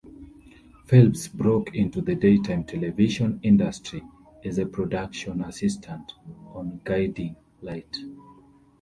[0.87, 4.01] Phelps broke into the daytime television industry
[4.43, 6.13] as a production assistant
[6.55, 7.95] on "Guiding Light".